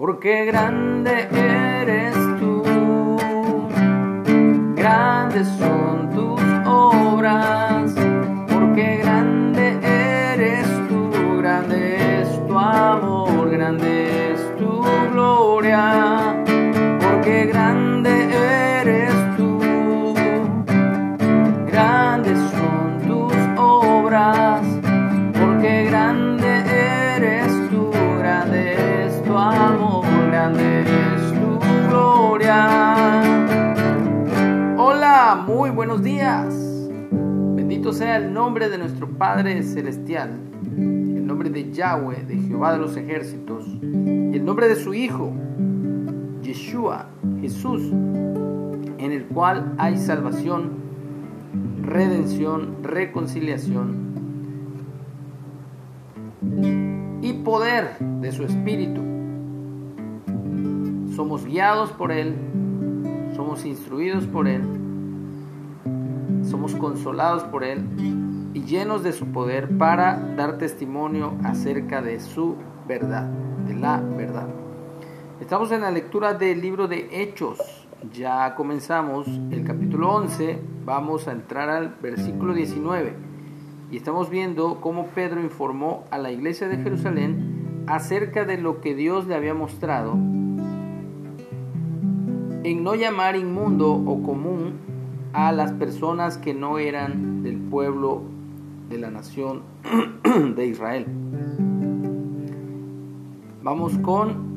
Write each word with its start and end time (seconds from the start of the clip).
porque 0.00 0.46
grande 0.46 1.28
eres 1.30 2.14
tú, 2.40 2.62
grandes 4.74 5.46
son 5.58 6.08
tus 6.14 6.40
obras, 6.66 7.92
porque 8.50 8.96
grande 9.02 9.78
eres 9.82 10.66
tú, 10.88 11.10
grande 11.42 12.22
es 12.22 12.46
tu 12.46 12.58
amor, 12.58 13.50
grande 13.50 14.32
es 14.32 14.56
tu 14.56 14.82
gloria, 15.12 16.09
muy 35.60 35.68
buenos 35.68 36.02
días. 36.02 36.54
Bendito 37.54 37.92
sea 37.92 38.16
el 38.16 38.32
nombre 38.32 38.70
de 38.70 38.78
nuestro 38.78 39.06
Padre 39.06 39.62
Celestial, 39.62 40.30
el 40.74 41.26
nombre 41.26 41.50
de 41.50 41.70
Yahweh, 41.70 42.24
de 42.24 42.38
Jehová 42.38 42.72
de 42.72 42.78
los 42.78 42.96
ejércitos, 42.96 43.66
el 43.82 44.42
nombre 44.42 44.68
de 44.68 44.76
su 44.76 44.94
Hijo, 44.94 45.34
Yeshua, 46.40 47.10
Jesús, 47.42 47.82
en 47.92 49.12
el 49.12 49.26
cual 49.26 49.74
hay 49.76 49.98
salvación, 49.98 50.70
redención, 51.82 52.76
reconciliación 52.82 54.14
y 57.20 57.34
poder 57.34 57.98
de 57.98 58.32
su 58.32 58.44
Espíritu. 58.44 59.02
Somos 61.14 61.44
guiados 61.44 61.92
por 61.92 62.12
Él, 62.12 62.34
somos 63.36 63.66
instruidos 63.66 64.26
por 64.26 64.48
Él, 64.48 64.62
somos 66.42 66.74
consolados 66.74 67.44
por 67.44 67.64
Él 67.64 67.84
y 68.54 68.62
llenos 68.62 69.02
de 69.02 69.12
su 69.12 69.26
poder 69.26 69.76
para 69.78 70.16
dar 70.36 70.58
testimonio 70.58 71.34
acerca 71.44 72.02
de 72.02 72.20
su 72.20 72.56
verdad, 72.88 73.24
de 73.66 73.74
la 73.74 74.00
verdad. 74.00 74.48
Estamos 75.40 75.72
en 75.72 75.82
la 75.82 75.90
lectura 75.90 76.34
del 76.34 76.60
libro 76.60 76.88
de 76.88 77.08
Hechos. 77.10 77.58
Ya 78.12 78.54
comenzamos 78.54 79.26
el 79.50 79.64
capítulo 79.64 80.14
11, 80.14 80.58
vamos 80.84 81.28
a 81.28 81.32
entrar 81.32 81.68
al 81.68 81.96
versículo 82.00 82.54
19 82.54 83.14
y 83.90 83.96
estamos 83.96 84.30
viendo 84.30 84.80
cómo 84.80 85.06
Pedro 85.08 85.40
informó 85.40 86.04
a 86.10 86.18
la 86.18 86.30
iglesia 86.30 86.68
de 86.68 86.78
Jerusalén 86.78 87.84
acerca 87.86 88.44
de 88.44 88.56
lo 88.56 88.80
que 88.80 88.94
Dios 88.94 89.26
le 89.26 89.34
había 89.34 89.54
mostrado 89.54 90.12
en 92.62 92.84
no 92.84 92.94
llamar 92.94 93.36
inmundo 93.36 93.92
o 93.92 94.22
común 94.22 94.89
a 95.32 95.52
las 95.52 95.72
personas 95.72 96.38
que 96.38 96.54
no 96.54 96.78
eran 96.78 97.42
del 97.42 97.58
pueblo 97.58 98.22
de 98.88 98.98
la 98.98 99.10
nación 99.10 99.62
de 100.56 100.66
Israel. 100.66 101.06
Vamos 103.62 103.98
con 103.98 104.50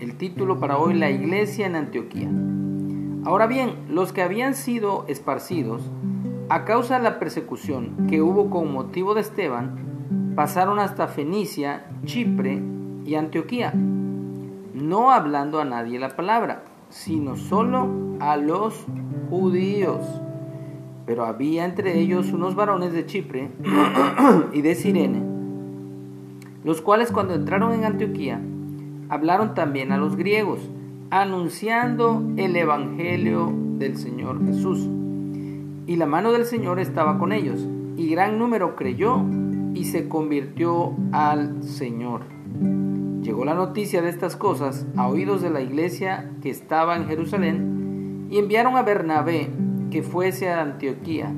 el 0.00 0.16
título 0.16 0.58
para 0.58 0.78
hoy, 0.78 0.94
La 0.94 1.10
iglesia 1.10 1.66
en 1.66 1.76
Antioquía. 1.76 2.30
Ahora 3.24 3.46
bien, 3.46 3.74
los 3.88 4.12
que 4.12 4.22
habían 4.22 4.54
sido 4.54 5.04
esparcidos 5.06 5.82
a 6.48 6.64
causa 6.64 6.96
de 6.98 7.04
la 7.04 7.18
persecución 7.18 8.06
que 8.08 8.22
hubo 8.22 8.48
con 8.48 8.72
motivo 8.72 9.14
de 9.14 9.20
Esteban, 9.20 10.32
pasaron 10.34 10.78
hasta 10.78 11.08
Fenicia, 11.08 11.86
Chipre 12.04 12.62
y 13.04 13.16
Antioquía, 13.16 13.72
no 13.74 15.10
hablando 15.10 15.60
a 15.60 15.64
nadie 15.64 15.98
la 15.98 16.16
palabra, 16.16 16.64
sino 16.88 17.36
solo 17.36 17.88
a 18.20 18.36
los 18.36 18.86
judíos. 19.30 20.04
Pero 21.06 21.24
había 21.24 21.64
entre 21.64 21.98
ellos 21.98 22.32
unos 22.32 22.54
varones 22.54 22.92
de 22.92 23.06
Chipre 23.06 23.50
y 24.52 24.60
de 24.60 24.74
Sirene, 24.74 25.22
los 26.64 26.82
cuales 26.82 27.10
cuando 27.12 27.34
entraron 27.34 27.72
en 27.72 27.84
Antioquía, 27.84 28.40
hablaron 29.08 29.54
también 29.54 29.92
a 29.92 29.96
los 29.96 30.16
griegos, 30.16 30.60
anunciando 31.10 32.22
el 32.36 32.54
Evangelio 32.56 33.52
del 33.78 33.96
Señor 33.96 34.44
Jesús. 34.44 34.86
Y 35.86 35.96
la 35.96 36.06
mano 36.06 36.32
del 36.32 36.44
Señor 36.44 36.78
estaba 36.78 37.18
con 37.18 37.32
ellos, 37.32 37.66
y 37.96 38.08
gran 38.10 38.38
número 38.38 38.76
creyó 38.76 39.24
y 39.74 39.84
se 39.84 40.08
convirtió 40.08 40.94
al 41.12 41.62
Señor. 41.62 42.22
Llegó 43.22 43.44
la 43.44 43.54
noticia 43.54 44.02
de 44.02 44.10
estas 44.10 44.36
cosas 44.36 44.86
a 44.96 45.08
oídos 45.08 45.42
de 45.42 45.50
la 45.50 45.60
iglesia 45.60 46.30
que 46.42 46.50
estaba 46.50 46.96
en 46.96 47.06
Jerusalén, 47.06 47.77
y 48.30 48.38
enviaron 48.38 48.76
a 48.76 48.82
Bernabé 48.82 49.48
que 49.90 50.02
fuese 50.02 50.50
a 50.50 50.60
Antioquía. 50.60 51.32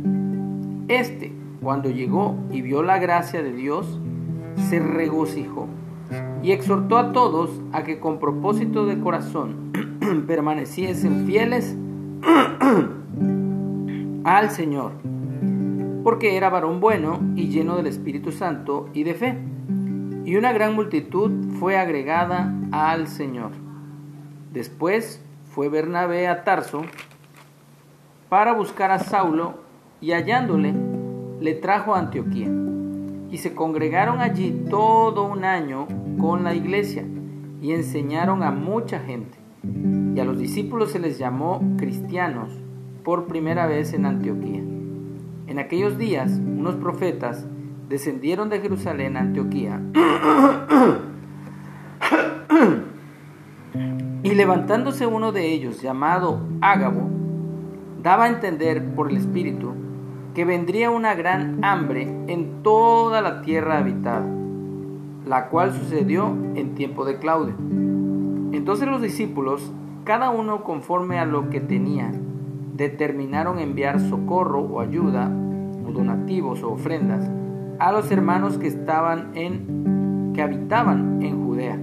Este, 0.88 1.32
cuando 1.62 1.90
llegó 1.90 2.36
y 2.50 2.62
vio 2.62 2.82
la 2.82 2.98
gracia 2.98 3.42
de 3.42 3.52
Dios, 3.52 4.00
se 4.68 4.80
regocijó 4.80 5.68
y 6.42 6.52
exhortó 6.52 6.98
a 6.98 7.12
todos 7.12 7.50
a 7.72 7.84
que 7.84 8.00
con 8.00 8.18
propósito 8.18 8.86
de 8.86 8.98
corazón 8.98 9.70
permaneciesen 10.26 11.26
fieles 11.26 11.76
al 14.24 14.50
Señor, 14.50 14.92
porque 16.02 16.36
era 16.36 16.50
varón 16.50 16.80
bueno 16.80 17.20
y 17.36 17.48
lleno 17.48 17.76
del 17.76 17.86
Espíritu 17.86 18.32
Santo 18.32 18.88
y 18.92 19.04
de 19.04 19.14
fe, 19.14 19.38
y 20.24 20.34
una 20.36 20.52
gran 20.52 20.74
multitud 20.74 21.30
fue 21.58 21.78
agregada 21.78 22.52
al 22.72 23.06
Señor. 23.06 23.52
Después 24.52 25.24
fue 25.50 25.69
Bernabé 25.69 26.28
a 26.28 26.44
Tarso 26.44 26.83
para 28.28 28.53
buscar 28.53 28.93
a 28.93 29.00
Saulo 29.00 29.55
y 30.00 30.12
hallándole 30.12 30.72
le 31.41 31.55
trajo 31.55 31.94
a 31.94 31.99
Antioquía. 31.99 32.49
Y 33.31 33.38
se 33.38 33.55
congregaron 33.55 34.21
allí 34.21 34.65
todo 34.71 35.25
un 35.25 35.44
año 35.44 35.87
con 36.19 36.44
la 36.44 36.55
iglesia 36.55 37.05
y 37.61 37.72
enseñaron 37.72 38.43
a 38.43 38.50
mucha 38.50 39.00
gente. 39.00 39.38
Y 40.15 40.21
a 40.21 40.25
los 40.25 40.38
discípulos 40.38 40.93
se 40.93 40.99
les 41.00 41.19
llamó 41.19 41.61
cristianos 41.77 42.50
por 43.05 43.27
primera 43.27 43.67
vez 43.67 43.93
en 43.93 44.06
Antioquía. 44.06 44.62
En 45.47 45.59
aquellos 45.59 45.99
días 45.99 46.31
unos 46.31 46.77
profetas 46.77 47.47
descendieron 47.88 48.49
de 48.50 48.61
Jerusalén 48.61 49.17
a 49.17 49.21
Antioquía 49.21 49.81
y 54.30 54.34
levantándose 54.36 55.08
uno 55.08 55.32
de 55.32 55.52
ellos 55.52 55.82
llamado 55.82 56.38
Ágabo, 56.60 57.08
daba 58.00 58.24
a 58.24 58.28
entender 58.28 58.94
por 58.94 59.10
el 59.10 59.16
Espíritu 59.16 59.72
que 60.34 60.44
vendría 60.44 60.91
una 60.91 61.14
gran 61.14 61.64
hambre 61.64 62.02
en 62.28 62.62
toda 62.62 63.22
la 63.22 63.42
tierra 63.42 63.78
habitada, 63.78 64.24
la 65.26 65.48
cual 65.48 65.72
sucedió 65.72 66.28
en 66.54 66.76
tiempo 66.76 67.04
de 67.04 67.19
Claudio. 67.19 67.54
Entonces 68.52 68.86
los 68.86 69.02
discípulos, 69.02 69.72
cada 70.04 70.30
uno 70.30 70.62
conforme 70.62 71.19
a 71.19 71.24
lo 71.24 71.50
que 71.50 71.60
tenía, 71.60 72.12
determinaron 72.76 73.58
enviar 73.58 73.98
socorro 73.98 74.60
o 74.60 74.80
ayuda, 74.80 75.28
o 75.84 75.90
donativos 75.90 76.62
o 76.62 76.70
ofrendas, 76.70 77.28
a 77.80 77.90
los 77.90 78.12
hermanos 78.12 78.58
que 78.58 78.69
estaban 78.69 79.32
en 79.34 80.32
que 80.34 80.42
habitaban 80.42 81.20
en 81.20 81.44
Judea, 81.44 81.78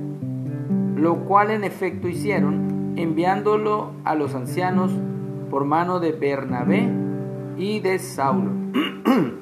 lo 0.98 1.26
cual 1.26 1.52
en 1.52 1.64
efecto 1.64 2.08
hicieron, 2.08 2.94
enviándolo 2.98 3.92
a 4.04 4.16
los 4.16 4.34
ancianos 4.36 4.92
por 5.50 5.66
mano 5.66 6.00
de 6.00 6.12
Bernabé 6.12 6.90
y 7.58 7.80
de 7.80 8.00
Saulo. 8.00 8.52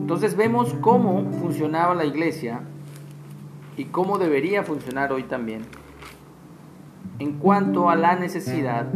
Entonces 0.00 0.36
vemos 0.36 0.74
cómo 0.80 1.30
funcionaba 1.40 1.94
la 1.94 2.04
iglesia 2.04 2.60
y 3.76 3.86
cómo 3.86 4.18
debería 4.18 4.62
funcionar 4.62 5.12
hoy 5.12 5.24
también 5.24 5.62
en 7.18 7.38
cuanto 7.38 7.90
a 7.90 7.96
la 7.96 8.14
necesidad 8.16 8.86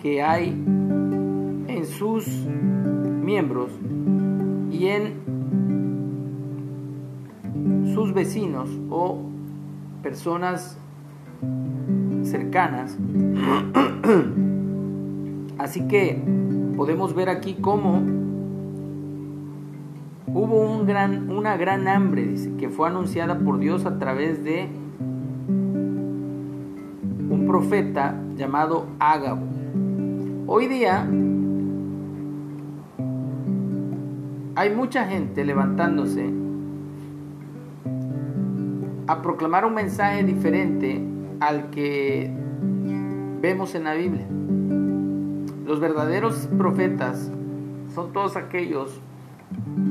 que 0.00 0.22
hay 0.22 0.48
en 0.48 1.86
sus 1.86 2.26
miembros 2.28 3.70
y 4.70 4.86
en 4.86 5.37
sus 7.98 8.14
vecinos 8.14 8.70
o 8.90 9.18
personas 10.04 10.78
cercanas. 12.22 12.96
Así 15.58 15.88
que 15.88 16.22
podemos 16.76 17.12
ver 17.12 17.28
aquí 17.28 17.56
cómo 17.60 18.00
hubo 20.28 20.60
un 20.60 20.86
gran, 20.86 21.28
una 21.28 21.56
gran 21.56 21.88
hambre, 21.88 22.36
que 22.56 22.68
fue 22.68 22.86
anunciada 22.86 23.40
por 23.40 23.58
Dios 23.58 23.84
a 23.84 23.98
través 23.98 24.44
de 24.44 24.68
un 25.48 27.46
profeta 27.48 28.14
llamado 28.36 28.86
Ágabo. 29.00 29.42
Hoy 30.46 30.68
día 30.68 31.04
hay 34.54 34.70
mucha 34.72 35.04
gente 35.04 35.44
levantándose 35.44 36.47
a 39.08 39.22
proclamar 39.22 39.64
un 39.64 39.74
mensaje 39.74 40.22
diferente 40.22 41.02
al 41.40 41.70
que 41.70 42.30
vemos 43.40 43.74
en 43.74 43.84
la 43.84 43.94
Biblia. 43.94 44.26
Los 45.66 45.80
verdaderos 45.80 46.46
profetas 46.58 47.32
son 47.94 48.12
todos 48.12 48.36
aquellos 48.36 49.00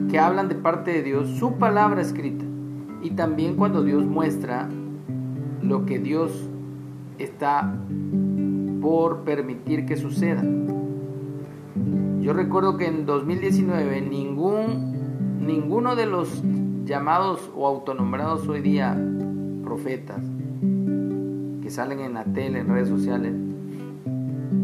que 0.10 0.20
hablan 0.20 0.50
de 0.50 0.56
parte 0.56 0.92
de 0.92 1.02
Dios 1.02 1.30
su 1.40 1.58
palabra 1.58 2.02
escrita 2.02 2.46
y 3.02 3.12
también 3.12 3.56
cuando 3.56 3.84
Dios 3.84 4.06
muestra 4.06 4.70
lo 5.64 5.86
que 5.86 5.98
Dios 5.98 6.50
está 7.18 7.74
por 8.82 9.22
permitir 9.22 9.88
que 9.88 9.98
suceda. 9.98 10.44
Yo 12.22 12.34
recuerdo 12.34 12.78
que 12.78 12.86
en 12.86 13.08
2019 13.08 14.02
ningún, 14.02 15.40
ninguno 15.40 15.96
de 15.96 16.06
los 16.06 16.44
llamados 16.88 17.52
o 17.54 17.68
autonombrados 17.68 18.48
hoy 18.48 18.62
día 18.62 18.98
profetas 19.64 20.22
que 21.62 21.70
salen 21.70 22.00
en 22.00 22.14
la 22.14 22.24
tele, 22.24 22.60
en 22.60 22.70
redes 22.70 22.88
sociales, 22.88 23.36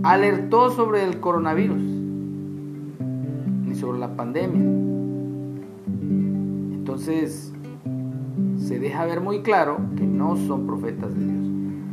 alertó 0.04 0.72
sobre 0.72 1.04
el 1.04 1.20
coronavirus 1.20 1.82
ni 3.66 3.76
sobre 3.76 4.00
la 4.00 4.16
pandemia. 4.16 4.62
Entonces 6.76 7.54
se 8.58 8.80
deja 8.80 9.06
ver 9.06 9.20
muy 9.20 9.42
claro 9.42 9.80
que 9.98 10.06
no 10.06 10.38
son 10.38 10.66
profetas 10.66 11.14
de 11.14 11.26
Dios. 11.26 11.46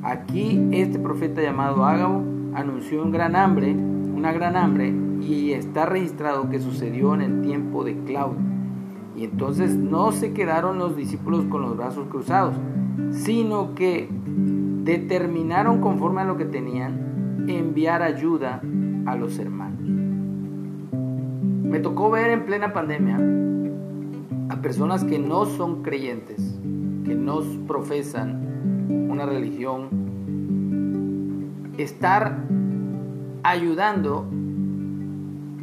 Aquí 0.05 0.69
este 0.71 1.01
profeta 1.01 1.43
llamado 1.43 1.85
Ágabo 1.85 2.23
anunció 2.55 3.03
un 3.03 3.11
gran 3.11 3.35
hambre, 3.35 3.73
una 3.75 4.33
gran 4.33 4.57
hambre, 4.57 4.95
y 5.21 5.53
está 5.53 5.87
registrado 5.87 6.49
que 6.49 6.61
sucedió 6.61 7.15
en 7.15 7.21
el 7.21 7.43
tiempo 7.43 7.83
de 7.83 7.97
Claudio. 8.05 8.60
Y 9.21 9.25
entonces 9.25 9.77
no 9.77 10.13
se 10.13 10.33
quedaron 10.33 10.79
los 10.79 10.97
discípulos 10.97 11.45
con 11.51 11.61
los 11.61 11.77
brazos 11.77 12.07
cruzados, 12.09 12.55
sino 13.11 13.75
que 13.75 14.09
determinaron 14.83 15.83
conforme 15.83 16.23
a 16.23 16.25
lo 16.25 16.39
que 16.39 16.47
tenían 16.47 17.45
enviar 17.47 18.01
ayuda 18.01 18.63
a 19.05 19.17
los 19.17 19.39
hermanos. 19.39 19.83
Me 20.93 21.81
tocó 21.81 22.11
ver 22.11 22.31
en 22.31 22.47
plena 22.47 22.73
pandemia 22.73 23.19
a 24.49 24.63
personas 24.63 25.05
que 25.05 25.19
no 25.19 25.45
son 25.45 25.83
creyentes, 25.83 26.59
que 27.05 27.15
no 27.15 27.43
profesan 27.67 28.87
una 29.11 29.27
religión, 29.27 29.91
estar 31.77 32.39
ayudando 33.43 34.27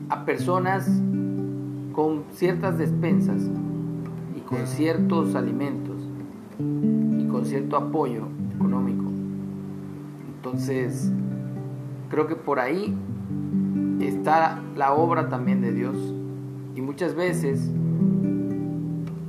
a 0.10 0.26
personas 0.26 1.02
con 1.98 2.26
ciertas 2.30 2.78
despensas 2.78 3.42
y 4.36 4.42
con 4.42 4.68
ciertos 4.68 5.34
alimentos 5.34 5.96
y 6.60 7.26
con 7.26 7.44
cierto 7.44 7.76
apoyo 7.76 8.28
económico. 8.56 9.06
Entonces, 10.36 11.12
creo 12.12 12.28
que 12.28 12.36
por 12.36 12.60
ahí 12.60 12.96
está 14.00 14.62
la 14.76 14.94
obra 14.94 15.28
también 15.30 15.62
de 15.62 15.74
Dios. 15.74 15.98
Y 16.76 16.82
muchas 16.82 17.16
veces, 17.16 17.72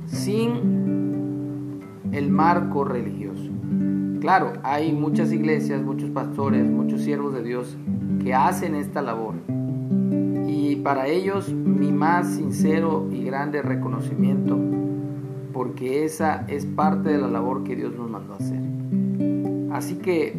sin 0.05 1.79
el 2.11 2.29
marco 2.29 2.83
religioso. 2.83 3.49
Claro, 4.21 4.53
hay 4.61 4.93
muchas 4.93 5.31
iglesias, 5.31 5.81
muchos 5.81 6.11
pastores, 6.11 6.69
muchos 6.69 7.01
siervos 7.01 7.33
de 7.33 7.41
Dios 7.41 7.75
que 8.23 8.35
hacen 8.35 8.75
esta 8.75 9.01
labor. 9.01 9.33
Para 10.83 11.07
ellos 11.07 11.53
mi 11.53 11.91
más 11.91 12.35
sincero 12.35 13.07
y 13.11 13.23
grande 13.23 13.61
reconocimiento, 13.61 14.57
porque 15.51 16.05
esa 16.05 16.45
es 16.47 16.65
parte 16.65 17.09
de 17.09 17.17
la 17.17 17.27
labor 17.27 17.63
que 17.63 17.75
Dios 17.75 17.93
nos 17.95 18.09
mandó 18.09 18.33
a 18.33 18.37
hacer. 18.37 18.61
Así 19.71 19.95
que 19.95 20.35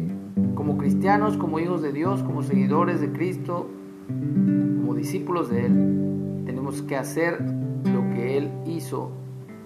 como 0.55 0.77
cristianos, 0.77 1.37
como 1.37 1.59
hijos 1.59 1.81
de 1.81 1.91
Dios, 1.91 2.23
como 2.23 2.41
seguidores 2.41 3.01
de 3.01 3.11
Cristo, 3.11 3.67
como 4.07 4.95
discípulos 4.95 5.49
de 5.49 5.65
Él, 5.67 6.43
tenemos 6.45 6.81
que 6.81 6.95
hacer 6.95 7.39
lo 7.85 8.01
que 8.15 8.37
Él 8.37 8.49
hizo 8.65 9.11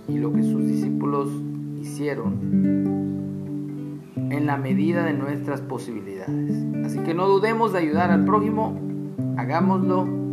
y 0.07 0.18
lo 0.18 0.33
que 0.33 0.44
sus 0.44 0.68
discípulos 0.68 1.30
hicieron 1.80 2.56
en 4.16 4.45
la 4.45 4.57
medida 4.57 5.06
de 5.06 5.13
nuestras 5.13 5.62
posibilidades. 5.62 6.66
Así 6.86 7.00
que 7.00 7.13
no 7.13 7.27
dudemos 7.27 7.72
de 7.74 7.80
ayudar 7.80 8.12
al 8.12 8.25
prójimo, 8.25 8.77
hagámoslo 9.38 10.25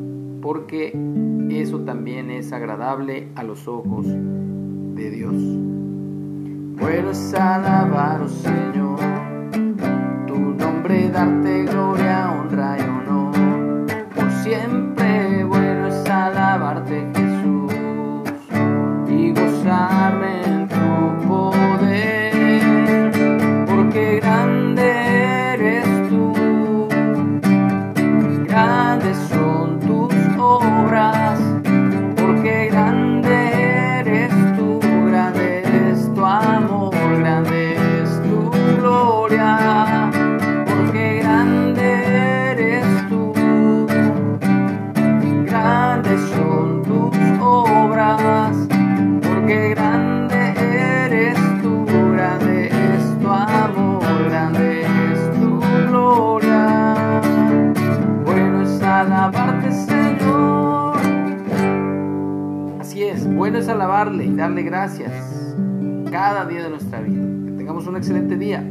porque 0.43 0.93
eso 1.50 1.81
también 1.81 2.31
es 2.31 2.53
agradable 2.53 3.29
a 3.37 3.44
los 3.44 3.67
ojos 3.69 4.06
de 4.06 5.11
Dios. 5.11 5.35
Bueno 6.79 7.12
es 7.12 7.35
alabar, 7.35 8.21
oh 8.21 8.29
Señor, 8.29 8.99
tu 10.27 10.39
nombre, 10.39 11.09
darte 11.09 11.62
gloria, 11.62 11.81
es 63.62 63.69
alabarle 63.69 64.25
y 64.25 64.35
darle 64.35 64.62
gracias 64.62 65.12
cada 66.11 66.44
día 66.47 66.64
de 66.64 66.70
nuestra 66.70 67.00
vida. 67.00 67.23
Que 67.47 67.53
tengamos 67.53 67.87
un 67.87 67.96
excelente 67.96 68.37
día. 68.37 68.65